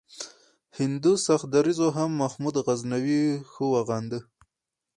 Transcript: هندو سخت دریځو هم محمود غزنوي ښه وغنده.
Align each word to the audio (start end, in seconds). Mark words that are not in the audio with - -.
هندو 0.79 1.13
سخت 1.27 1.45
دریځو 1.55 1.87
هم 1.97 2.09
محمود 2.21 2.55
غزنوي 2.65 3.23
ښه 3.51 3.63
وغنده. 3.73 4.19